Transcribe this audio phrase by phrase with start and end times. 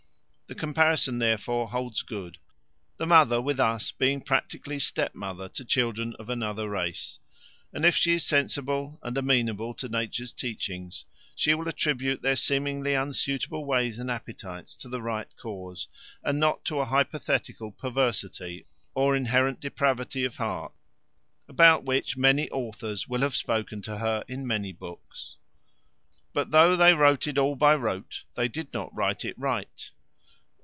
[0.47, 2.37] The comparison, therefore, holds good,
[2.97, 7.19] the mother with us being practically step mother to children of another race;
[7.71, 10.91] and if she is sensible, and amenable to nature's teaching,
[11.37, 15.87] she will attribute their seemingly unsuitable ways and appetites to the right cause,
[16.21, 20.73] and not to a hypothetical perversity or inherent depravity of heart,
[21.47, 25.37] about which many authors will have spoken to her in many books:
[26.33, 29.89] But though they wrote it all by rote They did not write it right.